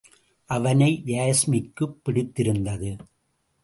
அவனை 0.45 1.03
யாஸ்மிக்குப் 1.05 1.95
பிடித்திருந்தது. 2.03 2.95